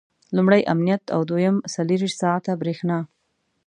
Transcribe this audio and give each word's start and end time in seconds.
لومړی 0.35 0.61
امنیت 0.73 1.03
او 1.15 1.21
دویم 1.29 1.55
څلرویشت 1.73 2.17
ساعته 2.23 2.51
برېښنا. 2.61 2.99